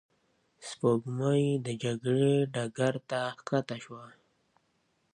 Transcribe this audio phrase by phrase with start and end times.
[0.67, 4.05] سپوږمۍ د جګړې ډګر ته ښکته شوه